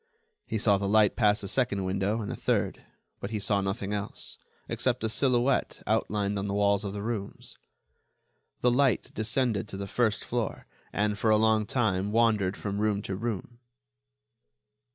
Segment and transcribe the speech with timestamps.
[0.47, 2.83] He saw the light pass a second window and a third,
[3.19, 7.55] but he saw nothing else, except a silhouette outlined on the walls of the rooms.
[8.61, 13.03] The light descended to the first floor, and, for a long time, wandered from room
[13.03, 13.59] to room.